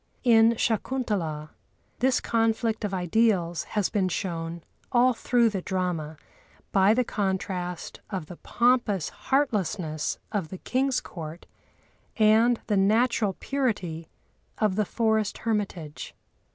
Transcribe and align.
In 0.23 0.53
Shakuntalâ 0.55 1.49
this 1.99 2.19
conflict 2.19 2.83
of 2.83 2.91
ideals 2.91 3.65
has 3.77 3.89
been 3.89 4.07
shown, 4.09 4.63
all 4.91 5.13
through 5.13 5.49
the 5.49 5.61
drama, 5.61 6.17
by 6.71 6.95
the 6.95 7.03
contrast 7.03 7.99
of 8.09 8.25
the 8.25 8.37
pompous 8.37 9.09
heartlessness 9.09 10.17
of 10.31 10.47
the 10.47 10.57
king's 10.57 11.01
court 11.01 11.45
and 12.17 12.59
the 12.65 12.77
natural 12.77 13.33
purity 13.33 14.09
of 14.57 14.75
the 14.75 14.85
forest 14.85 15.37
hermitage. 15.37 16.15